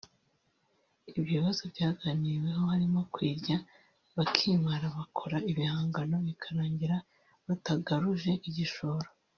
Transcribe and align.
Ibyo 1.09 1.21
bibazo 1.39 1.63
byaganiriweho 1.73 2.61
harimo 2.71 3.01
kwirya 3.13 3.57
bakimara 4.17 4.85
bakora 4.97 5.37
ibihangano 5.51 6.15
bikarangira 6.27 6.97
batagaruje 7.47 8.31
igishoro 8.49 9.07